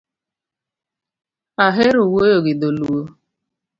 [1.65, 3.01] Ahero wuoyo gi dholuo